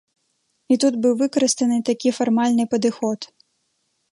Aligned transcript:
І 0.75 0.77
тут 0.83 0.93
быў 1.03 1.13
выкарыстаны 1.19 1.77
такі 1.91 2.15
фармальны 2.21 2.65
падыход. 2.73 3.19